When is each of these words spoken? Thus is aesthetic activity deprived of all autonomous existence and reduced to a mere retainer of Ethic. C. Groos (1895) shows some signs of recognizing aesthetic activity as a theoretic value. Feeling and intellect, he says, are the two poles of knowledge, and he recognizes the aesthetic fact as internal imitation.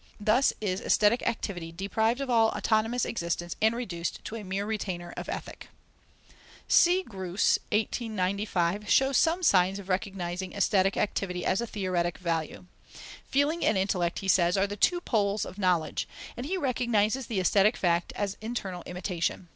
Thus 0.19 0.51
is 0.59 0.81
aesthetic 0.81 1.21
activity 1.27 1.71
deprived 1.71 2.21
of 2.21 2.29
all 2.31 2.47
autonomous 2.57 3.05
existence 3.05 3.55
and 3.61 3.75
reduced 3.75 4.25
to 4.25 4.35
a 4.35 4.43
mere 4.43 4.65
retainer 4.65 5.13
of 5.15 5.29
Ethic. 5.29 5.69
C. 6.67 7.03
Groos 7.03 7.59
(1895) 7.71 8.89
shows 8.89 9.17
some 9.17 9.43
signs 9.43 9.77
of 9.77 9.89
recognizing 9.89 10.53
aesthetic 10.53 10.97
activity 10.97 11.45
as 11.45 11.61
a 11.61 11.67
theoretic 11.67 12.17
value. 12.17 12.65
Feeling 13.27 13.63
and 13.63 13.77
intellect, 13.77 14.17
he 14.17 14.27
says, 14.27 14.57
are 14.57 14.65
the 14.65 14.75
two 14.75 15.01
poles 15.01 15.45
of 15.45 15.59
knowledge, 15.59 16.07
and 16.35 16.47
he 16.47 16.57
recognizes 16.57 17.27
the 17.27 17.39
aesthetic 17.39 17.77
fact 17.77 18.11
as 18.15 18.37
internal 18.41 18.81
imitation. 18.87 19.49